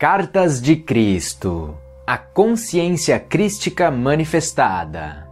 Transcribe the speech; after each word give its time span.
Cartas 0.00 0.62
de 0.62 0.76
Cristo 0.76 1.76
A 2.06 2.16
consciência 2.16 3.20
crística 3.20 3.90
manifestada. 3.90 5.28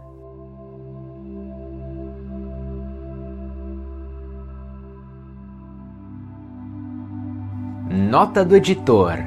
Nota 7.89 8.45
do 8.45 8.55
editor. 8.55 9.17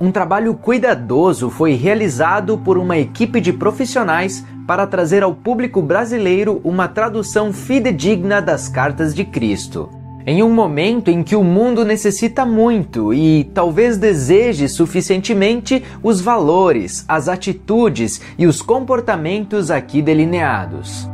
Um 0.00 0.12
trabalho 0.12 0.54
cuidadoso 0.54 1.50
foi 1.50 1.72
realizado 1.72 2.56
por 2.56 2.78
uma 2.78 2.96
equipe 2.96 3.40
de 3.40 3.52
profissionais 3.52 4.46
para 4.64 4.86
trazer 4.86 5.24
ao 5.24 5.34
público 5.34 5.82
brasileiro 5.82 6.60
uma 6.62 6.86
tradução 6.86 7.52
fidedigna 7.52 8.40
das 8.40 8.68
Cartas 8.68 9.12
de 9.12 9.24
Cristo. 9.24 10.05
Em 10.28 10.42
um 10.42 10.50
momento 10.50 11.08
em 11.08 11.22
que 11.22 11.36
o 11.36 11.44
mundo 11.44 11.84
necessita 11.84 12.44
muito 12.44 13.14
e 13.14 13.44
talvez 13.54 13.96
deseje 13.96 14.68
suficientemente 14.68 15.84
os 16.02 16.20
valores, 16.20 17.04
as 17.06 17.28
atitudes 17.28 18.20
e 18.36 18.44
os 18.44 18.60
comportamentos 18.60 19.70
aqui 19.70 20.02
delineados. 20.02 21.08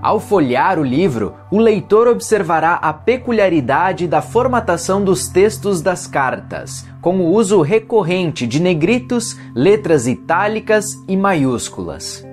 Ao 0.00 0.18
folhear 0.18 0.78
o 0.78 0.82
livro, 0.82 1.34
o 1.50 1.58
leitor 1.58 2.08
observará 2.08 2.76
a 2.76 2.90
peculiaridade 2.90 4.06
da 4.06 4.22
formatação 4.22 5.04
dos 5.04 5.28
textos 5.28 5.82
das 5.82 6.06
cartas, 6.06 6.86
com 7.02 7.18
o 7.18 7.32
uso 7.34 7.60
recorrente 7.60 8.46
de 8.46 8.62
negritos, 8.62 9.38
letras 9.54 10.06
itálicas 10.06 10.94
e 11.06 11.18
maiúsculas. 11.18 12.26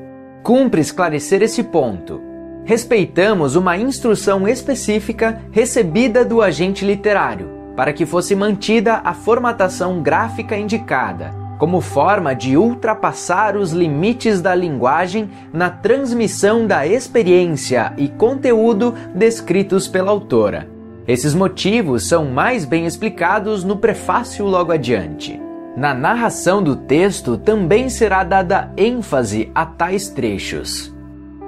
Cumpre 0.44 0.80
esclarecer 0.80 1.42
esse 1.42 1.62
ponto. 1.62 2.31
Respeitamos 2.72 3.58
uma 3.58 3.78
instrução 3.78 4.48
específica 4.48 5.42
recebida 5.52 6.24
do 6.24 6.42
agente 6.42 6.86
literário 6.86 7.50
para 7.76 7.92
que 7.92 8.06
fosse 8.06 8.34
mantida 8.34 9.02
a 9.04 9.14
formatação 9.14 10.02
gráfica 10.02 10.56
indicada, 10.56 11.32
como 11.60 11.82
forma 11.82 12.34
de 12.34 12.56
ultrapassar 12.56 13.58
os 13.58 13.74
limites 13.74 14.40
da 14.40 14.56
linguagem 14.56 15.30
na 15.52 15.70
transmissão 15.70 16.66
da 16.66 16.88
experiência 16.88 17.92
e 17.98 18.08
conteúdo 18.08 18.96
descritos 19.14 19.90
pela 19.90 20.10
autora. 20.10 20.70
Esses 21.06 21.34
motivos 21.34 22.08
são 22.08 22.24
mais 22.24 22.64
bem 22.64 22.86
explicados 22.86 23.66
no 23.66 23.76
prefácio 23.76 24.46
logo 24.46 24.72
adiante. 24.72 25.42
Na 25.76 25.94
narração 25.94 26.64
do 26.64 26.78
texto 26.78 27.36
também 27.36 27.90
será 27.90 28.24
dada 28.24 28.72
ênfase 28.78 29.52
a 29.54 29.66
tais 29.66 30.08
trechos. 30.08 30.91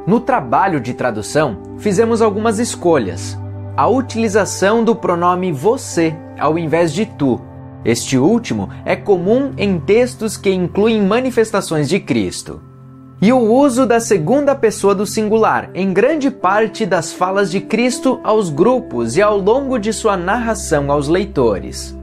No 0.06 0.20
trabalho 0.20 0.82
de 0.82 0.94
tradução, 0.94 1.58
fizemos 1.78 2.22
algumas 2.22 2.60
escolhas. 2.60 3.38
A 3.78 3.88
utilização 3.88 4.84
do 4.84 4.94
pronome 4.94 5.52
você 5.52 6.14
ao 6.38 6.58
invés 6.58 6.92
de 6.94 7.06
tu. 7.06 7.40
Este 7.86 8.18
último 8.18 8.70
é 8.84 8.98
comum 8.98 9.54
em 9.58 9.80
textos 9.80 10.36
que 10.36 10.52
incluem 10.52 11.02
manifestações 11.02 11.88
de 11.88 12.02
Cristo. 12.02 12.62
E 13.22 13.32
o 13.32 13.40
uso 13.40 13.86
da 13.86 14.02
segunda 14.02 14.54
pessoa 14.54 14.94
do 14.94 15.06
singular 15.06 15.70
em 15.74 15.94
grande 15.94 16.30
parte 16.30 16.86
das 16.86 17.14
falas 17.14 17.50
de 17.50 17.62
Cristo 17.62 18.20
aos 18.26 18.50
grupos 18.50 19.16
e 19.16 19.22
ao 19.22 19.38
longo 19.38 19.78
de 19.78 19.94
sua 19.94 20.18
narração 20.18 20.92
aos 20.92 21.08
leitores. 21.08 21.98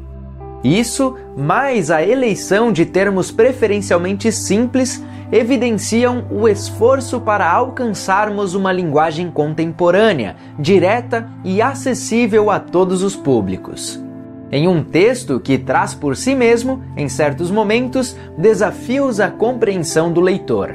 Isso, 0.65 1.17
mais 1.37 1.91
a 1.91 2.03
eleição 2.03 2.73
de 2.73 2.87
termos 2.87 3.31
preferencialmente 3.31 4.33
simples, 4.33 5.03
evidenciam 5.33 6.25
o 6.31 6.49
esforço 6.49 7.21
para 7.21 7.51
alcançarmos 7.51 8.55
uma 8.55 8.73
linguagem 8.73 9.31
contemporânea, 9.31 10.37
direta 10.59 11.29
e 11.45 11.63
acessível 11.63 12.51
a 12.51 12.59
todos 12.59 13.03
os 13.03 13.15
públicos. 13.15 14.03
Em 14.53 14.67
um 14.67 14.83
texto 14.83 15.39
que 15.39 15.57
traz 15.57 15.95
por 15.95 16.17
si 16.17 16.35
mesmo, 16.35 16.83
em 16.97 17.09
certos 17.09 17.51
momentos, 17.51 18.17
desafios 18.37 19.21
à 19.21 19.31
compreensão 19.31 20.13
do 20.13 20.21
leitor. 20.21 20.75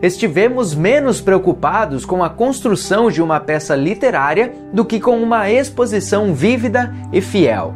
Estivemos 0.00 0.74
menos 0.74 1.20
preocupados 1.20 2.04
com 2.04 2.22
a 2.22 2.30
construção 2.30 3.10
de 3.10 3.22
uma 3.22 3.40
peça 3.40 3.74
literária 3.74 4.52
do 4.72 4.84
que 4.84 5.00
com 5.00 5.20
uma 5.20 5.50
exposição 5.50 6.34
vívida 6.34 6.94
e 7.12 7.20
fiel. 7.20 7.74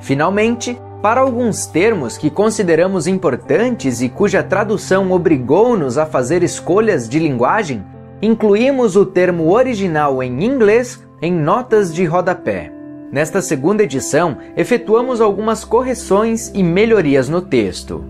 Finalmente, 0.00 0.78
para 1.02 1.20
alguns 1.20 1.66
termos 1.66 2.16
que 2.16 2.30
consideramos 2.30 3.06
importantes 3.06 4.00
e 4.00 4.08
cuja 4.08 4.42
tradução 4.42 5.12
obrigou-nos 5.12 5.98
a 5.98 6.06
fazer 6.06 6.42
escolhas 6.42 7.08
de 7.08 7.18
linguagem, 7.18 7.84
incluímos 8.20 8.96
o 8.96 9.04
termo 9.04 9.52
original 9.52 10.22
em 10.22 10.44
inglês 10.44 11.04
em 11.20 11.32
notas 11.32 11.94
de 11.94 12.04
rodapé. 12.04 12.72
Nesta 13.12 13.40
segunda 13.40 13.84
edição, 13.84 14.38
efetuamos 14.56 15.20
algumas 15.20 15.64
correções 15.64 16.50
e 16.54 16.62
melhorias 16.62 17.28
no 17.28 17.40
texto. 17.40 18.04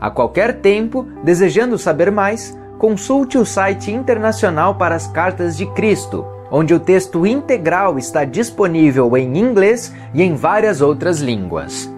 A 0.00 0.10
qualquer 0.10 0.60
tempo, 0.60 1.06
desejando 1.22 1.78
saber 1.78 2.10
mais, 2.10 2.58
consulte 2.78 3.38
o 3.38 3.46
site 3.46 3.90
internacional 3.90 4.74
para 4.74 4.94
as 4.94 5.06
Cartas 5.06 5.56
de 5.56 5.64
Cristo, 5.72 6.26
onde 6.50 6.74
o 6.74 6.80
texto 6.80 7.26
integral 7.26 7.98
está 7.98 8.24
disponível 8.24 9.16
em 9.16 9.38
inglês 9.38 9.94
e 10.12 10.22
em 10.22 10.34
várias 10.34 10.80
outras 10.80 11.20
línguas. 11.20 11.95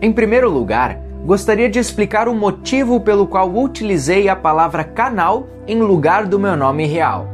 Em 0.00 0.12
primeiro 0.12 0.48
lugar, 0.50 0.98
gostaria 1.24 1.68
de 1.68 1.78
explicar 1.78 2.26
o 2.28 2.34
motivo 2.34 3.00
pelo 3.00 3.26
qual 3.26 3.54
utilizei 3.54 4.28
a 4.28 4.36
palavra 4.36 4.84
canal 4.84 5.48
em 5.66 5.80
lugar 5.80 6.26
do 6.26 6.38
meu 6.38 6.56
nome 6.56 6.86
real. 6.86 7.26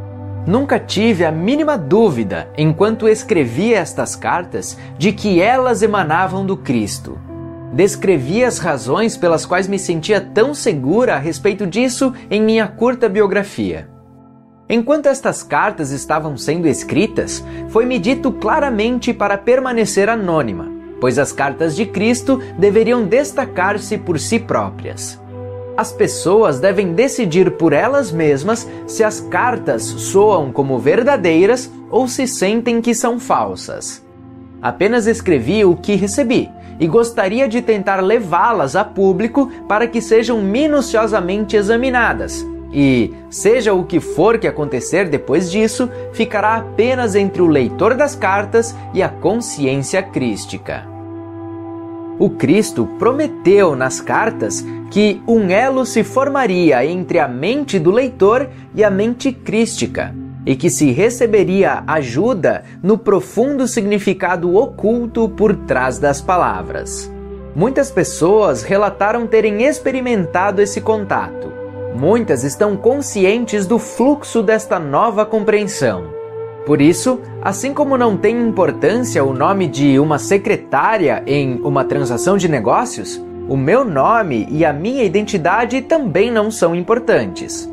Nunca 0.47 0.79
tive 0.79 1.25
a 1.25 1.33
mínima 1.33 1.77
dúvida, 1.77 2.49
enquanto 2.57 3.09
escrevia 3.09 3.79
estas 3.79 4.17
cartas, 4.17 4.79
de 4.97 5.13
que 5.13 5.39
elas 5.41 5.83
emanavam 5.83 6.47
do 6.47 6.57
Cristo 6.57 7.19
Descrevi 7.73 8.45
as 8.45 8.59
razões 8.59 9.17
pelas 9.17 9.47
quais 9.47 9.69
me 9.69 9.79
sentia 9.79 10.21
tão 10.21 10.53
segura 10.53 11.15
a 11.15 11.19
respeito 11.19 11.67
disso 11.67 12.13
em 12.29 12.43
minha 12.43 12.67
curta 12.67 13.09
biografia. 13.09 13.89
Enquanto 14.73 15.07
estas 15.07 15.43
cartas 15.43 15.91
estavam 15.91 16.37
sendo 16.37 16.69
escritas, 16.69 17.45
foi-me 17.71 17.99
dito 17.99 18.31
claramente 18.31 19.13
para 19.13 19.37
permanecer 19.37 20.09
anônima, 20.09 20.71
pois 21.01 21.19
as 21.19 21.33
cartas 21.33 21.75
de 21.75 21.85
Cristo 21.85 22.41
deveriam 22.57 23.05
destacar-se 23.05 23.99
por 23.99 24.21
si 24.21 24.39
próprias. 24.39 25.21
As 25.77 25.91
pessoas 25.93 26.61
devem 26.61 26.93
decidir 26.93 27.57
por 27.57 27.73
elas 27.73 28.13
mesmas 28.13 28.69
se 28.87 29.03
as 29.03 29.19
cartas 29.19 29.83
soam 29.83 30.53
como 30.53 30.79
verdadeiras 30.79 31.69
ou 31.91 32.07
se 32.07 32.29
sentem 32.29 32.81
que 32.81 32.95
são 32.95 33.19
falsas. 33.19 34.01
Apenas 34.63 35.09
escrevi 35.09 35.65
o 35.65 35.75
que 35.75 35.97
recebi 35.97 36.49
e 36.79 36.87
gostaria 36.87 37.49
de 37.49 37.61
tentar 37.61 38.01
levá-las 38.01 38.77
a 38.77 38.85
público 38.85 39.51
para 39.67 39.89
que 39.89 40.01
sejam 40.01 40.41
minuciosamente 40.41 41.57
examinadas. 41.57 42.47
E, 42.73 43.13
seja 43.29 43.75
o 43.75 43.85
que 43.85 43.99
for 43.99 44.39
que 44.39 44.47
acontecer 44.47 45.09
depois 45.09 45.51
disso, 45.51 45.91
ficará 46.13 46.57
apenas 46.57 47.15
entre 47.15 47.43
o 47.43 47.47
leitor 47.47 47.95
das 47.95 48.15
cartas 48.15 48.75
e 48.95 49.03
a 49.03 49.09
consciência 49.09 50.03
crística. 50.03 50.89
O 52.19 52.31
Cristo 52.31 52.87
prometeu 52.99 53.75
nas 53.75 54.01
cartas 54.01 54.65
que 54.91 55.23
um 55.27 55.49
elo 55.49 55.87
se 55.87 56.05
formaria 56.05 56.85
entre 56.85 57.19
a 57.19 57.27
mente 57.27 57.79
do 57.79 57.91
leitor 57.91 58.49
e 58.75 58.85
a 58.85 58.91
mente 58.91 59.33
crística 59.33 60.15
e 60.45 60.55
que 60.55 60.69
se 60.69 60.91
receberia 60.91 61.83
ajuda 61.87 62.65
no 62.83 62.99
profundo 62.99 63.67
significado 63.67 64.55
oculto 64.55 65.29
por 65.29 65.55
trás 65.55 65.99
das 65.99 66.21
palavras. 66.21 67.11
Muitas 67.55 67.91
pessoas 67.91 68.63
relataram 68.63 69.27
terem 69.27 69.63
experimentado 69.63 70.61
esse 70.61 70.81
contato. 70.81 71.60
Muitas 71.95 72.45
estão 72.45 72.77
conscientes 72.77 73.67
do 73.67 73.79
fluxo 73.79 74.43
desta 74.43 74.79
nova 74.79 75.27
compreensão. 75.27 76.05
Por 76.65 76.81
isso, 76.81 77.21
assim 77.43 77.75
como 77.75 77.99
não 77.99 78.17
tem 78.17 78.41
importância 78.49 79.25
o 79.25 79.35
nome 79.35 79.67
de 79.67 79.99
uma 79.99 80.19
secretária 80.19 81.23
em 81.27 81.61
uma 81.63 81.85
transação 81.85 82.37
de 82.37 82.49
negócios, 82.49 83.23
o 83.49 83.57
meu 83.57 83.85
nome 83.85 84.47
e 84.51 84.65
a 84.65 84.73
minha 84.73 85.03
identidade 85.03 85.83
também 85.83 86.31
não 86.31 86.51
são 86.51 86.75
importantes. 86.75 87.69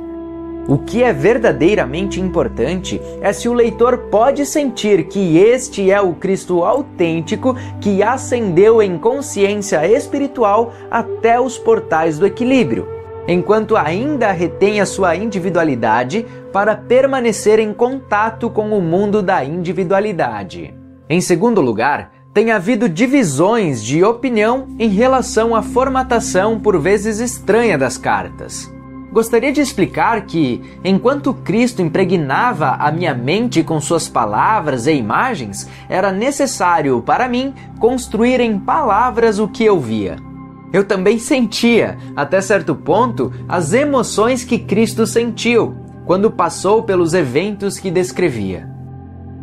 O 0.67 0.77
que 0.77 1.03
é 1.03 1.13
verdadeiramente 1.13 2.19
importante 2.19 2.99
é 3.21 3.31
se 3.31 3.47
o 3.47 3.53
leitor 3.53 4.09
pode 4.09 4.45
sentir 4.45 5.05
que 5.05 5.37
este 5.37 5.89
é 5.91 6.01
o 6.01 6.13
Cristo 6.13 6.65
autêntico 6.65 7.55
que 7.79 8.03
ascendeu 8.03 8.81
em 8.81 8.97
consciência 8.97 9.87
espiritual 9.87 10.73
até 10.91 11.39
os 11.39 11.57
portais 11.57 12.19
do 12.19 12.25
equilíbrio, 12.25 12.85
enquanto 13.27 13.75
ainda 13.75 14.31
retém 14.31 14.79
a 14.79 14.85
sua 14.85 15.15
individualidade 15.15 16.25
para 16.53 16.75
permanecer 16.75 17.59
em 17.59 17.73
contato 17.73 18.49
com 18.49 18.69
o 18.71 18.81
mundo 18.81 19.21
da 19.21 19.43
individualidade. 19.43 20.73
Em 21.09 21.19
segundo 21.19 21.61
lugar, 21.61 22.11
tem 22.33 22.51
havido 22.51 22.87
divisões 22.87 23.83
de 23.83 24.03
opinião 24.03 24.67
em 24.77 24.89
relação 24.89 25.55
à 25.55 25.61
formatação 25.63 26.59
por 26.59 26.79
vezes 26.79 27.19
estranha 27.19 27.77
das 27.77 27.97
cartas. 27.97 28.71
gostaria 29.11 29.51
de 29.51 29.61
explicar 29.61 30.27
que, 30.27 30.61
enquanto 30.83 31.33
Cristo 31.33 31.81
impregnava 31.81 32.75
a 32.75 32.91
minha 32.91 33.15
mente 33.15 33.63
com 33.63 33.81
suas 33.81 34.07
palavras 34.07 34.85
e 34.85 34.93
imagens, 34.93 35.67
era 35.89 36.11
necessário 36.11 37.01
para 37.01 37.27
mim 37.27 37.51
construir 37.79 38.39
em 38.39 38.59
palavras 38.59 39.39
o 39.39 39.47
que 39.47 39.65
eu 39.65 39.79
via. 39.79 40.26
Eu 40.71 40.83
também 40.83 41.17
sentia, 41.17 41.97
até 42.15 42.41
certo 42.41 42.75
ponto, 42.75 43.31
as 43.47 43.73
emoções 43.73 44.43
que 44.43 44.59
Cristo 44.59 45.07
sentiu 45.07 45.75
quando 46.05 46.31
passou 46.31 46.83
pelos 46.83 47.13
eventos 47.13 47.79
que 47.79 47.91
descrevia. 47.91 48.69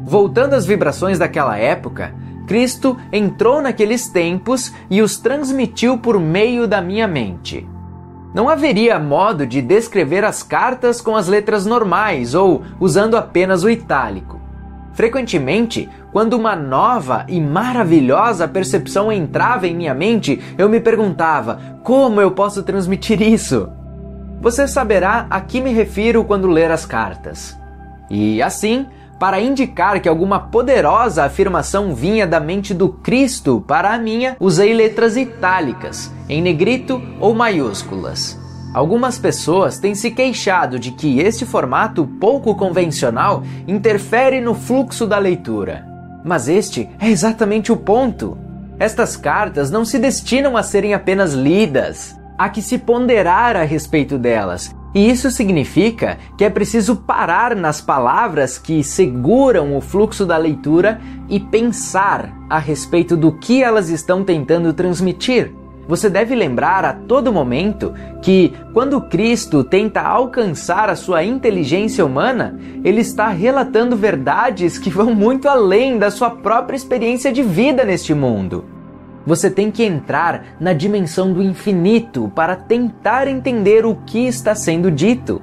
Voltando 0.05 0.55
às 0.55 0.67
vibrações 0.67 1.19
daquela 1.19 1.56
época, 1.56 2.15
Cristo 2.47 2.97
entrou 3.11 3.62
naqueles 3.62 4.09
tempos 4.09 4.73
e 4.91 5.00
os 5.00 5.17
transmitiu 5.17 5.97
por 5.99 6.21
meio 6.21 6.69
da 6.69 6.81
minha 6.81 7.09
mente. 7.09 7.67
Não 8.35 8.49
haveria 8.49 8.99
modo 8.99 9.47
de 9.47 9.62
descrever 9.62 10.25
as 10.25 10.43
cartas 10.43 11.00
com 11.00 11.17
as 11.17 11.29
letras 11.29 11.65
normais 11.65 12.35
ou 12.35 12.62
usando 12.79 13.17
apenas 13.17 13.62
o 13.62 13.70
itálico. 13.70 14.44
Frequentemente, 14.94 15.88
quando 16.12 16.35
uma 16.35 16.55
nova 16.55 17.26
e 17.29 17.41
maravilhosa 17.41 18.46
percepção 18.46 19.11
entrava 19.12 19.67
em 19.67 19.75
minha 19.75 19.93
mente, 19.93 20.41
eu 20.56 20.69
me 20.69 20.81
perguntava: 20.81 21.58
como 21.82 22.20
eu 22.20 22.31
posso 22.31 22.62
transmitir 22.62 23.20
isso? 23.20 23.69
Você 24.41 24.69
saberá 24.69 25.26
a 25.29 25.41
que 25.41 25.61
me 25.61 25.73
refiro 25.73 26.25
quando 26.25 26.46
ler 26.46 26.70
as 26.70 26.87
cartas. 26.87 27.58
E 28.08 28.41
assim, 28.43 28.87
para 29.19 29.41
indicar 29.41 30.00
que 30.00 30.08
alguma 30.08 30.38
poderosa 30.38 31.25
afirmação 31.25 31.94
vinha 31.94 32.26
da 32.26 32.38
mente 32.38 32.75
do 32.75 32.91
Cristo 32.91 33.64
para 33.67 33.94
a 33.94 33.99
minha, 33.99 34.37
usei 34.38 34.75
letras 34.75 35.17
itálicas, 35.17 36.12
em 36.29 36.43
negrito 36.43 37.02
ou 37.19 37.35
maiúsculas. 37.35 38.44
Algumas 38.75 39.19
pessoas 39.19 39.79
têm 39.79 39.94
se 39.94 40.11
queixado 40.11 40.79
de 40.79 40.91
que 40.91 41.21
este 41.21 41.47
formato 41.47 42.06
pouco 42.21 42.55
convencional 42.56 43.44
interfere 43.69 44.41
no 44.41 44.55
fluxo 44.55 45.06
da 45.06 45.17
leitura. 45.17 45.87
Mas 46.25 46.49
este 46.49 46.91
é 46.99 47.09
exatamente 47.09 47.71
o 47.71 47.76
ponto. 47.76 48.37
Estas 48.79 49.17
cartas 49.17 49.71
não 49.71 49.85
se 49.85 49.99
destinam 49.99 50.56
a 50.56 50.62
serem 50.65 50.93
apenas 50.93 51.32
lidas, 51.32 52.19
há 52.37 52.49
que 52.49 52.61
se 52.61 52.76
ponderar 52.76 53.55
a 53.55 53.62
respeito 53.62 54.19
delas 54.19 54.75
e 54.94 55.11
isso 55.11 55.29
significa 55.31 56.19
que 56.38 56.44
é 56.44 56.50
preciso 56.50 56.94
parar 56.94 57.56
nas 57.56 57.81
palavras 57.81 58.56
que 58.56 58.85
seguram 58.85 59.77
o 59.77 59.81
fluxo 59.81 60.25
da 60.25 60.37
leitura 60.37 61.00
e 61.29 61.41
pensar 61.41 62.32
a 62.49 62.59
respeito 62.59 63.17
do 63.17 63.32
que 63.32 63.62
elas 63.62 63.88
estão 63.88 64.23
tentando 64.23 64.73
transmitir. 64.73 65.53
Você 65.86 66.08
deve 66.08 66.34
lembrar 66.34 66.84
a 66.84 66.92
todo 66.92 67.32
momento 67.32 67.92
que, 68.22 68.52
quando 68.72 69.00
Cristo 69.02 69.62
tenta 69.62 70.00
alcançar 70.00 70.88
a 70.88 70.96
sua 70.96 71.22
inteligência 71.25 72.04
humana, 72.04 72.58
ele 72.82 73.00
está 73.00 73.28
relatando 73.28 73.96
verdades 73.96 74.78
que 74.78 74.90
vão 74.90 75.14
muito 75.14 75.48
além 75.48 75.98
da 75.98 76.10
sua 76.10 76.31
própria 76.31 76.76
experiência 76.76 77.31
de 77.31 77.42
vida 77.42 77.84
neste 77.84 78.14
mundo. 78.14 78.64
Você 79.26 79.50
tem 79.50 79.70
que 79.70 79.82
entrar 79.82 80.56
na 80.60 80.72
dimensão 80.72 81.32
do 81.32 81.42
infinito 81.42 82.31
para 82.34 82.56
tentar 82.56 83.26
entender 83.26 83.86
o 83.86 83.96
que 84.06 84.26
está 84.26 84.54
sendo 84.54 84.90
dito. 84.90 85.40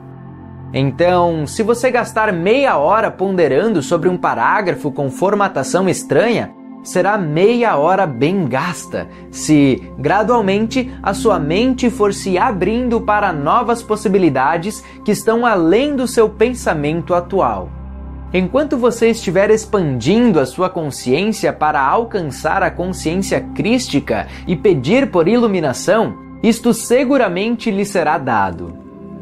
Então, 0.73 1.45
se 1.45 1.63
você 1.63 1.91
gastar 1.91 2.31
meia 2.31 2.77
hora 2.77 3.11
ponderando 3.11 3.81
sobre 3.81 4.07
um 4.07 4.17
parágrafo 4.17 4.91
com 4.91 5.09
formatação 5.09 5.89
estranha, 5.89 6.51
será 6.83 7.17
meia 7.17 7.77
hora 7.77 8.05
bem 8.05 8.45
gasta 8.45 9.07
se, 9.29 9.81
gradualmente, 9.97 10.91
a 11.01 11.13
sua 11.13 11.39
mente 11.39 11.89
for 11.89 12.13
se 12.13 12.37
abrindo 12.37 13.01
para 13.01 13.31
novas 13.31 13.81
possibilidades 13.83 14.83
que 15.05 15.11
estão 15.11 15.45
além 15.45 15.95
do 15.95 16.07
seu 16.07 16.27
pensamento 16.29 17.13
atual. 17.13 17.69
Enquanto 18.33 18.77
você 18.77 19.09
estiver 19.09 19.49
expandindo 19.49 20.39
a 20.39 20.45
sua 20.45 20.69
consciência 20.69 21.51
para 21.51 21.85
alcançar 21.85 22.63
a 22.63 22.71
consciência 22.71 23.41
crística 23.53 24.27
e 24.47 24.55
pedir 24.55 25.11
por 25.11 25.27
iluminação, 25.27 26.15
isto 26.41 26.73
seguramente 26.73 27.69
lhe 27.69 27.85
será 27.85 28.17
dado. 28.17 28.73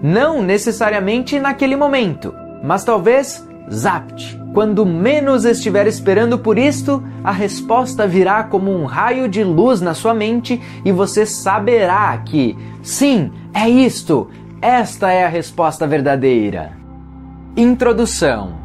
Não 0.01 0.41
necessariamente 0.41 1.39
naquele 1.39 1.75
momento, 1.75 2.33
mas 2.63 2.83
talvez 2.83 3.45
zapt. 3.71 4.38
Quando 4.53 4.85
menos 4.85 5.45
estiver 5.45 5.85
esperando 5.85 6.39
por 6.39 6.57
isto, 6.57 7.03
a 7.23 7.31
resposta 7.31 8.07
virá 8.07 8.43
como 8.43 8.71
um 8.71 8.85
raio 8.85 9.29
de 9.29 9.43
luz 9.43 9.79
na 9.79 9.93
sua 9.93 10.13
mente 10.13 10.59
e 10.83 10.91
você 10.91 11.25
saberá 11.25 12.17
que, 12.17 12.57
sim, 12.81 13.31
é 13.53 13.69
isto, 13.69 14.27
esta 14.61 15.11
é 15.11 15.25
a 15.25 15.29
resposta 15.29 15.85
verdadeira. 15.85 16.73
Introdução 17.55 18.59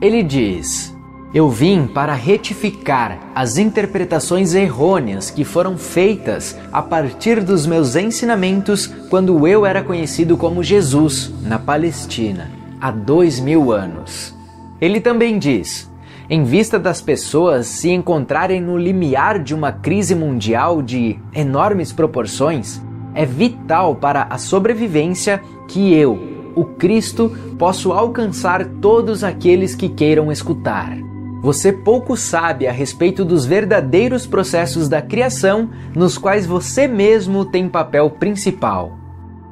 ele 0.00 0.22
diz: 0.22 0.94
Eu 1.32 1.48
vim 1.48 1.86
para 1.86 2.12
retificar 2.12 3.18
as 3.34 3.56
interpretações 3.56 4.54
errôneas 4.54 5.30
que 5.30 5.44
foram 5.44 5.78
feitas 5.78 6.56
a 6.70 6.82
partir 6.82 7.42
dos 7.42 7.66
meus 7.66 7.96
ensinamentos 7.96 8.86
quando 9.08 9.46
eu 9.48 9.64
era 9.64 9.82
conhecido 9.82 10.36
como 10.36 10.62
Jesus 10.62 11.32
na 11.42 11.58
Palestina, 11.58 12.50
há 12.80 12.90
dois 12.90 13.40
mil 13.40 13.72
anos. 13.72 14.33
Ele 14.80 15.00
também 15.00 15.38
diz: 15.38 15.90
em 16.28 16.42
vista 16.42 16.78
das 16.78 17.02
pessoas 17.02 17.66
se 17.66 17.90
encontrarem 17.90 18.60
no 18.60 18.78
limiar 18.78 19.42
de 19.42 19.54
uma 19.54 19.70
crise 19.70 20.14
mundial 20.14 20.80
de 20.80 21.18
enormes 21.34 21.92
proporções, 21.92 22.80
é 23.14 23.26
vital 23.26 23.94
para 23.94 24.26
a 24.30 24.38
sobrevivência 24.38 25.42
que 25.68 25.92
eu, 25.92 26.18
o 26.56 26.64
Cristo, 26.64 27.30
posso 27.58 27.92
alcançar 27.92 28.64
todos 28.80 29.22
aqueles 29.22 29.74
que 29.74 29.88
queiram 29.88 30.32
escutar. 30.32 30.96
Você 31.42 31.70
pouco 31.70 32.16
sabe 32.16 32.66
a 32.66 32.72
respeito 32.72 33.22
dos 33.22 33.44
verdadeiros 33.44 34.26
processos 34.26 34.88
da 34.88 35.02
criação 35.02 35.68
nos 35.94 36.16
quais 36.16 36.46
você 36.46 36.88
mesmo 36.88 37.44
tem 37.44 37.68
papel 37.68 38.08
principal. 38.08 38.98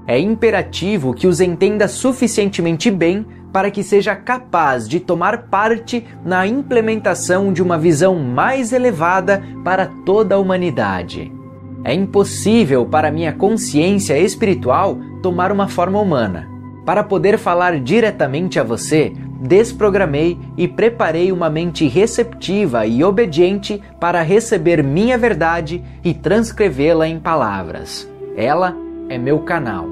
É 0.06 0.18
imperativo 0.18 1.12
que 1.12 1.26
os 1.26 1.38
entenda 1.38 1.86
suficientemente 1.86 2.90
bem 2.90 3.26
para 3.52 3.70
que 3.70 3.82
seja 3.82 4.16
capaz 4.16 4.88
de 4.88 4.99
tomar 4.99 5.44
parte 5.44 6.06
na 6.25 6.46
implementação 6.46 7.52
de 7.52 7.62
uma 7.62 7.78
visão 7.78 8.19
mais 8.19 8.72
elevada 8.72 9.43
para 9.62 9.87
toda 10.06 10.34
a 10.34 10.38
humanidade. 10.38 11.31
É 11.84 11.93
impossível 11.93 12.87
para 12.87 13.10
minha 13.10 13.32
consciência 13.32 14.19
espiritual 14.19 14.99
tomar 15.22 15.52
uma 15.52 15.69
forma 15.69 16.00
humana. 16.00 16.49
Para 16.84 17.04
poder 17.04 17.38
falar 17.38 17.78
diretamente 17.78 18.59
a 18.59 18.64
você, 18.64 19.12
desprogramei 19.40 20.38
e 20.56 20.66
preparei 20.66 21.32
uma 21.32 21.50
mente 21.50 21.87
receptiva 21.87 22.87
e 22.87 23.02
obediente 23.02 23.82
para 24.00 24.23
receber 24.23 24.82
minha 24.82 25.18
verdade 25.18 25.82
e 26.04 26.14
transcrevê-la 26.14 27.09
em 27.09 27.18
palavras. 27.18 28.09
Ela 28.37 28.76
é 29.09 29.18
meu 29.18 29.40
canal. 29.40 29.87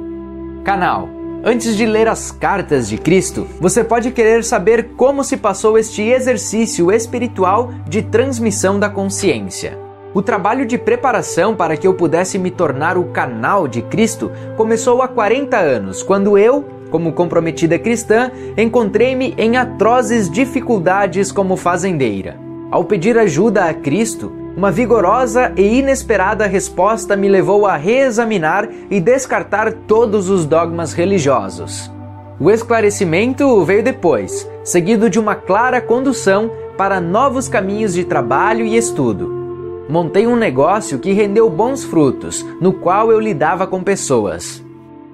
Canal. 0.65 1.20
Antes 1.43 1.75
de 1.75 1.87
ler 1.87 2.07
as 2.07 2.31
cartas 2.31 2.87
de 2.87 2.99
Cristo, 2.99 3.47
você 3.59 3.83
pode 3.83 4.11
querer 4.11 4.45
saber 4.45 4.91
como 4.95 5.25
se 5.25 5.39
passou 5.39 5.79
este 5.79 6.03
exercício 6.03 6.93
espiritual 6.93 7.73
de 7.89 8.03
transmissão 8.03 8.79
da 8.79 8.91
consciência. 8.91 9.79
O 10.13 10.21
trabalho 10.21 10.67
de 10.67 10.77
preparação 10.77 11.57
para 11.57 11.79
que 11.79 11.87
eu 11.87 11.95
pudesse 11.95 12.39
me 12.39 12.51
tornar 12.51 12.99
o 12.99 13.05
canal 13.05 13.67
de 13.67 13.81
Cristo 13.81 14.31
começou 14.55 15.01
há 15.01 15.09
40 15.09 15.57
anos, 15.57 16.03
quando 16.03 16.37
eu, 16.37 16.63
como 16.91 17.15
comprometida 17.15 17.79
cristã, 17.79 18.31
encontrei-me 18.55 19.35
em 19.39 19.57
atrozes 19.57 20.31
dificuldades 20.31 21.33
como 21.33 21.57
fazendeira. 21.57 22.39
Ao 22.71 22.85
pedir 22.85 23.17
ajuda 23.17 23.65
a 23.65 23.73
Cristo, 23.73 24.31
uma 24.61 24.71
vigorosa 24.71 25.55
e 25.57 25.79
inesperada 25.79 26.47
resposta 26.47 27.17
me 27.17 27.31
levou 27.31 27.67
a 27.67 27.79
reexaminar 27.79 28.69
e 28.91 29.01
descartar 29.01 29.73
todos 29.73 30.29
os 30.29 30.45
dogmas 30.45 30.93
religiosos. 30.93 31.91
O 32.39 32.51
esclarecimento 32.51 33.65
veio 33.65 33.83
depois, 33.83 34.47
seguido 34.63 35.09
de 35.09 35.19
uma 35.19 35.35
clara 35.35 35.81
condução 35.81 36.51
para 36.77 37.01
novos 37.01 37.49
caminhos 37.49 37.95
de 37.95 38.05
trabalho 38.05 38.67
e 38.67 38.77
estudo. 38.77 39.87
Montei 39.89 40.27
um 40.27 40.37
negócio 40.37 40.99
que 40.99 41.15
rendeu 41.15 41.49
bons 41.49 41.83
frutos, 41.83 42.45
no 42.61 42.75
qual 42.75 43.11
eu 43.11 43.19
lidava 43.19 43.67
com 43.67 43.83
pessoas. 43.83 44.63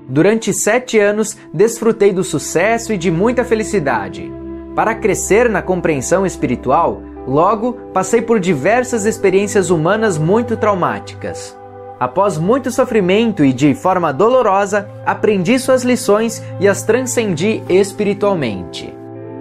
Durante 0.08 0.52
sete 0.52 0.98
anos, 0.98 1.36
desfrutei 1.54 2.12
do 2.12 2.24
sucesso 2.24 2.92
e 2.92 2.98
de 2.98 3.12
muita 3.12 3.44
felicidade. 3.44 4.28
Para 4.74 4.92
crescer 4.92 5.48
na 5.48 5.62
compreensão 5.62 6.26
espiritual, 6.26 7.00
logo 7.26 7.72
passei 7.92 8.22
por 8.22 8.38
diversas 8.38 9.04
experiências 9.04 9.70
humanas 9.70 10.16
muito 10.16 10.56
traumáticas. 10.56 11.56
Após 11.98 12.36
muito 12.36 12.70
sofrimento 12.70 13.44
e 13.44 13.52
de 13.52 13.74
forma 13.74 14.12
dolorosa, 14.12 14.88
aprendi 15.04 15.58
suas 15.58 15.82
lições 15.82 16.42
e 16.60 16.68
as 16.68 16.82
transcendi 16.82 17.62
espiritualmente. 17.68 18.92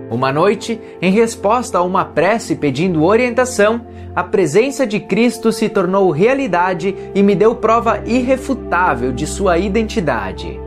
Uma 0.09 0.31
noite, 0.31 0.79
em 1.01 1.11
resposta 1.11 1.79
a 1.79 1.83
uma 1.83 2.05
prece 2.05 2.55
pedindo 2.55 3.03
orientação, 3.03 3.81
a 4.15 4.23
presença 4.23 4.87
de 4.87 4.99
Cristo 4.99 5.51
se 5.51 5.67
tornou 5.67 6.09
realidade 6.11 6.95
e 7.13 7.21
me 7.21 7.35
deu 7.35 7.55
prova 7.55 8.01
irrefutável 8.05 9.11
de 9.11 9.27
sua 9.27 9.57
identidade. 9.57 10.57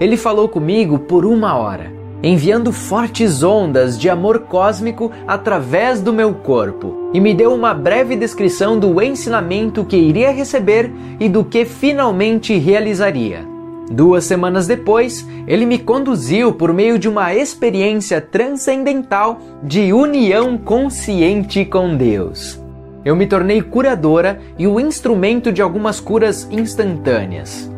Ele 0.00 0.16
falou 0.16 0.48
comigo 0.48 0.98
por 0.98 1.24
uma 1.24 1.56
hora, 1.56 1.92
enviando 2.22 2.72
fortes 2.72 3.42
ondas 3.42 3.98
de 3.98 4.08
amor 4.08 4.40
cósmico 4.40 5.10
através 5.26 6.00
do 6.00 6.12
meu 6.12 6.34
corpo, 6.34 7.10
e 7.12 7.20
me 7.20 7.32
deu 7.32 7.52
uma 7.54 7.72
breve 7.72 8.16
descrição 8.16 8.78
do 8.78 9.00
ensinamento 9.00 9.84
que 9.84 9.96
iria 9.96 10.30
receber 10.30 10.90
e 11.20 11.28
do 11.28 11.44
que 11.44 11.64
finalmente 11.64 12.56
realizaria. 12.56 13.46
Duas 13.90 14.24
semanas 14.24 14.66
depois, 14.66 15.26
ele 15.46 15.64
me 15.64 15.78
conduziu 15.78 16.52
por 16.52 16.74
meio 16.74 16.98
de 16.98 17.08
uma 17.08 17.34
experiência 17.34 18.20
transcendental 18.20 19.40
de 19.62 19.92
união 19.94 20.58
consciente 20.58 21.64
com 21.64 21.96
Deus. 21.96 22.62
Eu 23.02 23.16
me 23.16 23.26
tornei 23.26 23.62
curadora 23.62 24.40
e 24.58 24.66
o 24.66 24.78
instrumento 24.78 25.50
de 25.50 25.62
algumas 25.62 26.00
curas 26.00 26.46
instantâneas. 26.50 27.70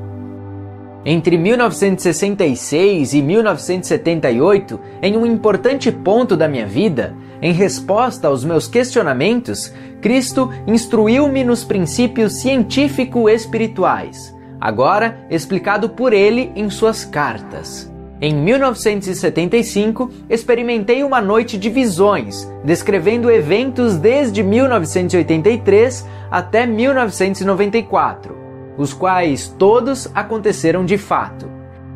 Entre 1.05 1.39
1966 1.39 3.15
e 3.15 3.23
1978, 3.23 4.79
em 5.03 5.17
um 5.17 5.25
importante 5.25 5.91
ponto 5.91 6.37
da 6.37 6.47
minha 6.47 6.67
vida, 6.67 7.15
em 7.41 7.53
resposta 7.53 8.29
aos 8.29 8.45
meus 8.45 8.69
questionamentos, 8.69 9.73
Cristo 10.03 10.51
instruiu-me 10.67 11.43
nos 11.43 11.65
princípios 11.65 12.35
científico-espirituais 12.35 14.39
agora 14.61 15.27
explicado 15.31 15.89
por 15.89 16.13
ele 16.13 16.53
em 16.55 16.69
suas 16.69 17.05
cartas. 17.05 17.91
Em 18.21 18.35
1975, 18.35 20.11
experimentei 20.29 21.03
uma 21.03 21.23
noite 21.23 21.57
de 21.57 21.71
visões, 21.71 22.47
descrevendo 22.63 23.31
eventos 23.31 23.97
desde 23.97 24.43
1983 24.43 26.07
até 26.31 26.67
1994, 26.67 28.37
os 28.81 28.95
quais 28.95 29.47
todos 29.59 30.11
aconteceram 30.15 30.87
de 30.87 30.97
fato. 30.97 31.47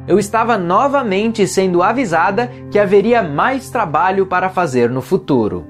Eu 0.07 0.19
estava 0.19 0.59
novamente 0.59 1.47
sendo 1.47 1.83
avisada 1.83 2.51
que 2.71 2.79
haveria 2.79 3.23
mais 3.23 3.71
trabalho 3.71 4.27
para 4.27 4.51
fazer 4.51 4.91
no 4.91 5.01
futuro. 5.01 5.67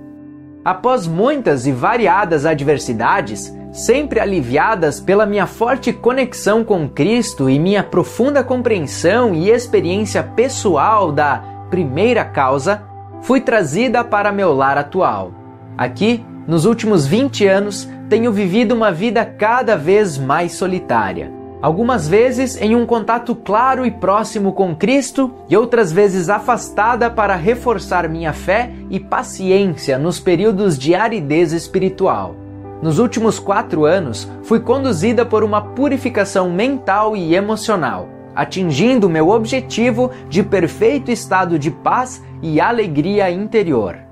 Após 0.64 1.06
muitas 1.06 1.68
e 1.68 1.73
variadas 1.73 2.44
adversidades, 2.44 3.54
sempre 3.71 4.18
aliviadas 4.18 4.99
pela 4.99 5.25
minha 5.25 5.47
forte 5.47 5.92
conexão 5.92 6.64
com 6.64 6.88
Cristo 6.88 7.49
e 7.49 7.61
minha 7.61 7.85
profunda 7.85 8.42
compreensão 8.42 9.37
e 9.37 9.50
experiência 9.50 10.21
pessoal 10.21 11.12
da 11.12 11.44
primeira 11.71 12.25
causa, 12.25 12.83
fui 13.23 13.40
trazida 13.40 14.02
para 14.02 14.33
meu 14.33 14.52
lar 14.52 14.76
atual. 14.76 15.30
Aqui, 15.78 16.25
nos 16.46 16.66
últimos 16.66 17.06
20 17.06 17.46
anos, 17.46 17.88
tenho 18.08 18.30
vivido 18.30 18.74
uma 18.74 18.92
vida 18.92 19.24
cada 19.24 19.76
vez 19.76 20.18
mais 20.18 20.52
solitária. 20.52 21.32
Algumas 21.62 22.06
vezes 22.06 22.60
em 22.60 22.76
um 22.76 22.84
contato 22.84 23.34
claro 23.34 23.86
e 23.86 23.90
próximo 23.90 24.52
com 24.52 24.76
Cristo, 24.76 25.32
e 25.48 25.56
outras 25.56 25.90
vezes 25.90 26.28
afastada 26.28 27.08
para 27.08 27.34
reforçar 27.34 28.06
minha 28.06 28.34
fé 28.34 28.70
e 28.90 29.00
paciência 29.00 29.98
nos 29.98 30.20
períodos 30.20 30.78
de 30.78 30.94
aridez 30.94 31.52
espiritual. 31.52 32.36
Nos 32.82 32.98
últimos 32.98 33.38
quatro 33.38 33.86
anos, 33.86 34.30
fui 34.42 34.60
conduzida 34.60 35.24
por 35.24 35.42
uma 35.42 35.62
purificação 35.62 36.50
mental 36.50 37.16
e 37.16 37.34
emocional, 37.34 38.10
atingindo 38.36 39.08
meu 39.08 39.30
objetivo 39.30 40.10
de 40.28 40.42
perfeito 40.42 41.10
estado 41.10 41.58
de 41.58 41.70
paz 41.70 42.22
e 42.42 42.60
alegria 42.60 43.30
interior. 43.30 44.03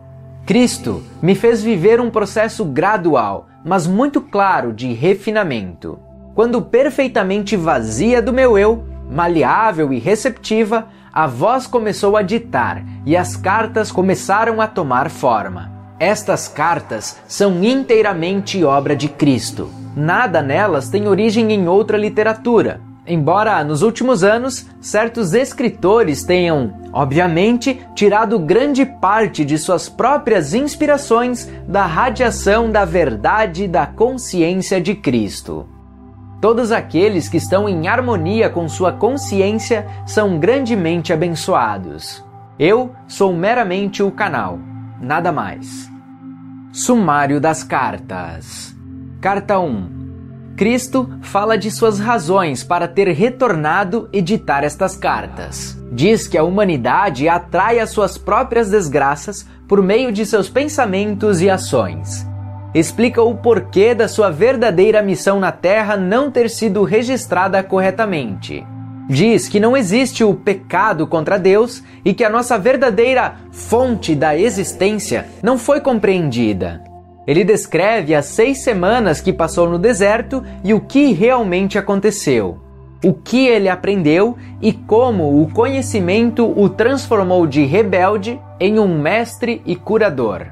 Cristo 0.44 1.02
me 1.22 1.34
fez 1.36 1.62
viver 1.62 2.00
um 2.00 2.10
processo 2.10 2.64
gradual, 2.64 3.46
mas 3.64 3.86
muito 3.86 4.20
claro 4.20 4.72
de 4.72 4.92
refinamento. 4.92 5.98
Quando 6.34 6.60
perfeitamente 6.60 7.56
vazia 7.56 8.20
do 8.20 8.32
meu 8.32 8.58
eu, 8.58 8.84
maleável 9.08 9.92
e 9.92 9.98
receptiva, 10.00 10.88
a 11.12 11.26
voz 11.26 11.66
começou 11.66 12.16
a 12.16 12.22
ditar 12.22 12.82
e 13.06 13.16
as 13.16 13.36
cartas 13.36 13.92
começaram 13.92 14.60
a 14.60 14.66
tomar 14.66 15.10
forma. 15.10 15.70
Estas 16.00 16.48
cartas 16.48 17.20
são 17.28 17.62
inteiramente 17.62 18.64
obra 18.64 18.96
de 18.96 19.08
Cristo. 19.08 19.70
Nada 19.94 20.42
nelas 20.42 20.88
tem 20.88 21.06
origem 21.06 21.52
em 21.52 21.68
outra 21.68 21.96
literatura. 21.96 22.80
Embora 23.06 23.64
nos 23.64 23.82
últimos 23.82 24.22
anos 24.22 24.66
certos 24.80 25.34
escritores 25.34 26.22
tenham, 26.22 26.72
obviamente, 26.92 27.84
tirado 27.96 28.38
grande 28.38 28.86
parte 28.86 29.44
de 29.44 29.58
suas 29.58 29.88
próprias 29.88 30.54
inspirações 30.54 31.50
da 31.66 31.84
radiação 31.84 32.70
da 32.70 32.84
verdade 32.84 33.66
da 33.66 33.86
consciência 33.86 34.80
de 34.80 34.94
Cristo. 34.94 35.66
Todos 36.40 36.70
aqueles 36.70 37.28
que 37.28 37.36
estão 37.36 37.68
em 37.68 37.88
harmonia 37.88 38.48
com 38.48 38.68
sua 38.68 38.92
consciência 38.92 39.86
são 40.06 40.38
grandemente 40.38 41.12
abençoados. 41.12 42.24
Eu 42.58 42.92
sou 43.08 43.32
meramente 43.32 44.02
o 44.02 44.12
canal, 44.12 44.58
nada 45.00 45.32
mais. 45.32 45.90
Sumário 46.72 47.40
das 47.40 47.64
cartas. 47.64 48.74
Carta 49.20 49.58
1. 49.58 50.01
Cristo 50.56 51.08
fala 51.22 51.56
de 51.56 51.70
suas 51.70 51.98
razões 51.98 52.62
para 52.62 52.86
ter 52.86 53.08
retornado 53.08 54.08
e 54.12 54.20
ditar 54.20 54.64
estas 54.64 54.96
cartas. 54.96 55.78
Diz 55.90 56.26
que 56.26 56.38
a 56.38 56.44
humanidade 56.44 57.28
atrai 57.28 57.78
as 57.78 57.90
suas 57.90 58.16
próprias 58.16 58.70
desgraças 58.70 59.46
por 59.68 59.82
meio 59.82 60.12
de 60.12 60.24
seus 60.24 60.48
pensamentos 60.48 61.40
e 61.40 61.50
ações. 61.50 62.26
Explica 62.74 63.22
o 63.22 63.34
porquê 63.36 63.94
da 63.94 64.08
sua 64.08 64.30
verdadeira 64.30 65.02
missão 65.02 65.38
na 65.38 65.52
Terra 65.52 65.96
não 65.96 66.30
ter 66.30 66.48
sido 66.48 66.84
registrada 66.84 67.62
corretamente 67.62 68.64
diz 69.12 69.48
que 69.48 69.60
não 69.60 69.76
existe 69.76 70.24
o 70.24 70.34
pecado 70.34 71.06
contra 71.06 71.38
Deus 71.38 71.82
e 72.04 72.14
que 72.14 72.24
a 72.24 72.30
nossa 72.30 72.58
verdadeira 72.58 73.36
fonte 73.50 74.14
da 74.14 74.36
existência 74.36 75.26
não 75.42 75.58
foi 75.58 75.80
compreendida. 75.80 76.91
Ele 77.26 77.44
descreve 77.44 78.14
as 78.14 78.26
seis 78.26 78.62
semanas 78.62 79.20
que 79.20 79.32
passou 79.32 79.68
no 79.68 79.78
deserto 79.78 80.42
e 80.64 80.74
o 80.74 80.80
que 80.80 81.12
realmente 81.12 81.78
aconteceu, 81.78 82.58
o 83.04 83.12
que 83.12 83.46
ele 83.46 83.68
aprendeu 83.68 84.36
e 84.60 84.72
como 84.72 85.40
o 85.40 85.50
conhecimento 85.52 86.52
o 86.58 86.68
transformou 86.68 87.46
de 87.46 87.64
rebelde 87.64 88.40
em 88.58 88.78
um 88.78 89.00
mestre 89.00 89.62
e 89.64 89.76
curador. 89.76 90.46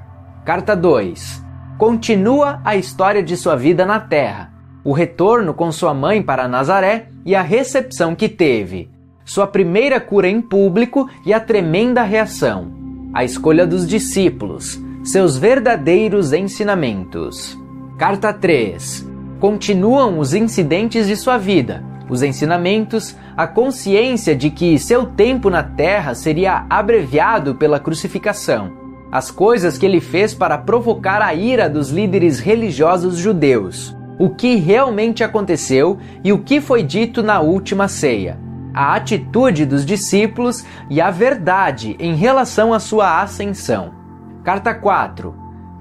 Carta 0.45 0.77
2 0.77 1.43
Continua 1.77 2.61
a 2.65 2.77
história 2.77 3.23
de 3.23 3.37
sua 3.37 3.57
vida 3.57 3.87
na 3.87 3.99
Terra. 3.99 4.53
O 4.85 4.93
retorno 4.93 5.55
com 5.55 5.73
sua 5.73 5.95
mãe 5.95 6.23
para 6.23 6.47
Nazaré 6.47 7.09
e 7.25 7.35
a 7.35 7.43
recepção 7.43 8.15
que 8.15 8.29
teve, 8.29 8.91
sua 9.25 9.47
primeira 9.47 10.01
cura 10.01 10.29
em 10.29 10.41
público 10.41 11.09
e 11.25 11.33
a 11.33 11.41
tremenda 11.41 12.03
reação, 12.03 12.71
a 13.15 13.25
escolha 13.25 13.67
dos 13.67 13.87
discípulos, 13.87 14.79
seus 15.03 15.37
verdadeiros 15.37 16.33
ensinamentos. 16.33 17.59
Carta 17.97 18.35
3. 18.35 19.09
Continuam 19.39 20.19
os 20.19 20.35
incidentes 20.35 21.07
de 21.07 21.17
sua 21.17 21.39
vida, 21.39 21.83
os 22.09 22.23
ensinamentos, 22.23 23.17
a 23.35 23.47
consciência 23.47 24.37
de 24.37 24.51
que 24.51 24.79
seu 24.79 25.07
tempo 25.07 25.49
na 25.49 25.63
terra 25.63 26.15
seria 26.15 26.67
abreviado 26.69 27.55
pela 27.55 27.81
crucificação, 27.81 28.73
as 29.11 29.31
coisas 29.31 29.79
que 29.79 29.87
ele 29.87 30.01
fez 30.01 30.35
para 30.35 30.59
provocar 30.59 31.23
a 31.23 31.33
ira 31.33 31.69
dos 31.69 31.89
líderes 31.89 32.39
religiosos 32.39 33.17
judeus, 33.17 33.97
o 34.19 34.29
que 34.29 34.57
realmente 34.57 35.25
aconteceu 35.25 35.99
e 36.23 36.31
o 36.31 36.41
que 36.41 36.61
foi 36.61 36.83
dito 36.83 37.23
na 37.23 37.41
última 37.41 37.89
ceia, 37.89 38.39
a 38.75 38.95
atitude 38.95 39.65
dos 39.65 39.87
discípulos 39.87 40.63
e 40.91 41.01
a 41.01 41.11
verdade 41.11 41.97
em 41.99 42.15
relação 42.15 42.75
à 42.75 42.79
sua 42.79 43.23
ascensão. 43.23 44.00
Carta 44.43 44.75
4. 44.75 45.35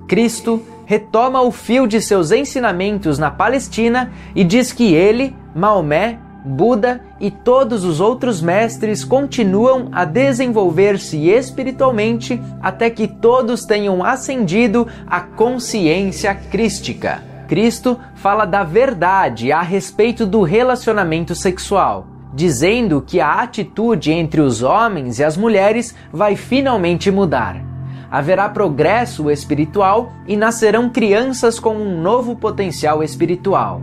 Cristo 0.07 0.61
retoma 0.85 1.41
o 1.41 1.51
fio 1.51 1.87
de 1.87 2.01
seus 2.01 2.31
ensinamentos 2.31 3.19
na 3.19 3.29
Palestina 3.29 4.11
e 4.35 4.43
diz 4.43 4.73
que 4.73 4.93
ele, 4.93 5.35
Maomé, 5.55 6.19
Buda 6.43 7.01
e 7.19 7.29
todos 7.29 7.83
os 7.83 7.99
outros 7.99 8.41
mestres 8.41 9.03
continuam 9.03 9.89
a 9.91 10.05
desenvolver-se 10.05 11.29
espiritualmente 11.29 12.41
até 12.61 12.89
que 12.89 13.07
todos 13.07 13.65
tenham 13.65 14.03
ascendido 14.03 14.87
à 15.05 15.19
consciência 15.19 16.33
crística. 16.33 17.21
Cristo 17.47 17.99
fala 18.15 18.45
da 18.45 18.63
verdade 18.63 19.51
a 19.51 19.61
respeito 19.61 20.25
do 20.25 20.41
relacionamento 20.41 21.35
sexual, 21.35 22.07
dizendo 22.33 23.03
que 23.05 23.19
a 23.19 23.41
atitude 23.41 24.11
entre 24.11 24.39
os 24.39 24.63
homens 24.63 25.19
e 25.19 25.23
as 25.23 25.35
mulheres 25.35 25.93
vai 26.11 26.35
finalmente 26.35 27.11
mudar. 27.11 27.68
Haverá 28.11 28.49
progresso 28.49 29.29
espiritual 29.29 30.11
e 30.27 30.35
nascerão 30.35 30.89
crianças 30.89 31.59
com 31.59 31.75
um 31.75 32.01
novo 32.01 32.35
potencial 32.35 33.03
espiritual. 33.03 33.81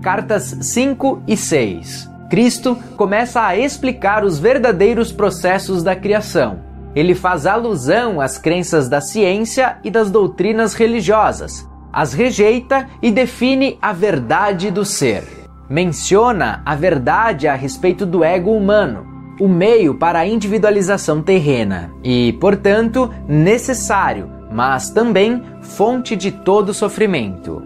Cartas 0.00 0.56
5 0.60 1.22
e 1.26 1.36
6. 1.36 2.10
Cristo 2.30 2.76
começa 2.96 3.42
a 3.42 3.56
explicar 3.56 4.24
os 4.24 4.38
verdadeiros 4.38 5.12
processos 5.12 5.82
da 5.82 5.94
criação. 5.94 6.60
Ele 6.94 7.14
faz 7.14 7.46
alusão 7.46 8.20
às 8.20 8.38
crenças 8.38 8.88
da 8.88 9.00
ciência 9.00 9.76
e 9.84 9.90
das 9.90 10.10
doutrinas 10.10 10.72
religiosas, 10.72 11.68
as 11.92 12.14
rejeita 12.14 12.88
e 13.02 13.10
define 13.10 13.78
a 13.80 13.92
verdade 13.92 14.70
do 14.70 14.84
ser. 14.84 15.22
Menciona 15.68 16.62
a 16.64 16.74
verdade 16.74 17.46
a 17.46 17.54
respeito 17.54 18.06
do 18.06 18.24
ego 18.24 18.52
humano, 18.52 19.15
o 19.38 19.48
meio 19.48 19.94
para 19.94 20.20
a 20.20 20.26
individualização 20.26 21.22
terrena 21.22 21.92
e, 22.02 22.32
portanto, 22.34 23.10
necessário, 23.28 24.30
mas 24.50 24.90
também 24.90 25.42
fonte 25.60 26.16
de 26.16 26.30
todo 26.30 26.72
sofrimento. 26.72 27.62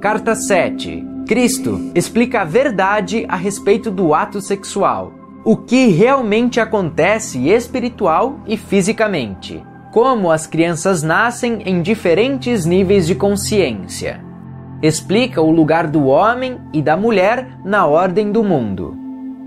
Carta 0.00 0.34
7. 0.34 1.04
Cristo 1.26 1.90
explica 1.94 2.42
a 2.42 2.44
verdade 2.44 3.24
a 3.28 3.36
respeito 3.36 3.90
do 3.90 4.14
ato 4.14 4.40
sexual, 4.40 5.12
o 5.44 5.56
que 5.56 5.88
realmente 5.88 6.60
acontece 6.60 7.48
espiritual 7.48 8.40
e 8.46 8.56
fisicamente, 8.56 9.64
como 9.92 10.30
as 10.30 10.46
crianças 10.46 11.02
nascem 11.02 11.62
em 11.64 11.82
diferentes 11.82 12.66
níveis 12.66 13.06
de 13.06 13.14
consciência. 13.14 14.20
Explica 14.82 15.40
o 15.40 15.50
lugar 15.50 15.86
do 15.86 16.06
homem 16.06 16.58
e 16.72 16.82
da 16.82 16.96
mulher 16.96 17.58
na 17.64 17.86
ordem 17.86 18.30
do 18.30 18.44
mundo. 18.44 18.94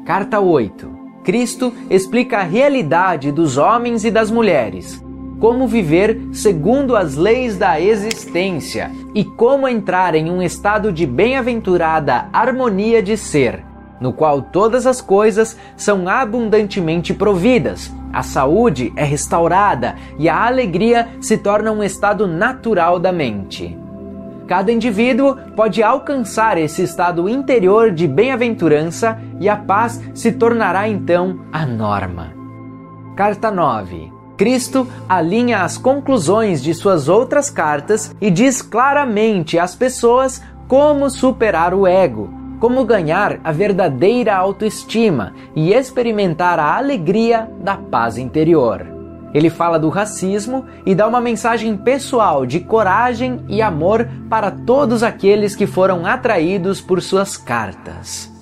Carta 0.06 0.40
8. 0.40 0.99
Cristo 1.30 1.72
explica 1.92 2.40
a 2.40 2.44
realidade 2.44 3.32
dos 3.32 3.56
homens 3.56 4.04
e 4.04 4.10
das 4.10 4.32
mulheres, 4.32 5.00
como 5.40 5.68
viver 5.68 6.20
segundo 6.34 6.96
as 6.96 7.16
leis 7.16 7.56
da 7.56 7.80
existência 7.80 8.92
e 9.14 9.24
como 9.24 9.68
entrar 9.68 10.16
em 10.16 10.32
um 10.32 10.42
estado 10.42 10.92
de 10.92 11.06
bem-aventurada 11.06 12.28
harmonia 12.34 13.04
de 13.04 13.16
ser, 13.16 13.64
no 14.02 14.12
qual 14.12 14.42
todas 14.42 14.88
as 14.88 15.02
coisas 15.02 15.56
são 15.78 16.10
abundantemente 16.10 17.14
providas, 17.14 17.94
a 18.12 18.24
saúde 18.24 18.92
é 18.96 19.04
restaurada 19.04 19.98
e 20.18 20.28
a 20.28 20.48
alegria 20.48 21.10
se 21.22 21.38
torna 21.38 21.72
um 21.72 21.84
estado 21.84 22.26
natural 22.26 22.98
da 22.98 23.12
mente. 23.12 23.78
Cada 24.50 24.72
indivíduo 24.72 25.38
pode 25.56 25.84
alcançar 25.84 26.58
esse 26.58 26.82
estado 26.82 27.30
interior 27.30 27.92
de 27.92 28.08
bem-aventurança 28.08 29.22
e 29.40 29.48
a 29.48 29.56
paz 29.56 30.02
se 30.16 30.32
tornará 30.32 30.90
então 30.90 31.42
a 31.54 31.68
norma. 31.68 32.34
Carta 33.16 33.52
9. 33.52 34.12
Cristo 34.36 34.88
alinha 35.08 35.62
as 35.62 35.78
conclusões 35.78 36.64
de 36.64 36.74
suas 36.74 37.08
outras 37.08 37.52
cartas 37.52 38.16
e 38.20 38.32
diz 38.32 38.64
claramente 38.64 39.60
às 39.60 39.76
pessoas 39.76 40.42
como 40.68 41.12
superar 41.12 41.72
o 41.76 41.86
ego, 41.86 42.34
como 42.60 42.84
ganhar 42.84 43.40
a 43.44 43.52
verdadeira 43.52 44.36
autoestima 44.36 45.32
e 45.56 45.74
experimentar 45.74 46.58
a 46.58 46.76
alegria 46.76 47.48
da 47.62 47.78
paz 47.78 48.18
interior. 48.18 48.99
Ele 49.34 49.50
fala 49.50 49.78
do 49.78 49.90
racismo 49.90 50.66
e 50.86 50.96
dá 50.96 51.08
uma 51.08 51.22
mensagem 51.22 51.76
pessoal 51.78 52.46
de 52.46 52.60
coragem 52.60 53.44
e 53.48 53.62
amor 53.62 54.08
para 54.30 54.50
todos 54.52 55.04
aqueles 55.04 55.56
que 55.56 55.68
foram 55.68 56.06
atraídos 56.06 56.82
por 56.82 57.02
suas 57.02 57.38
cartas. 57.38 58.39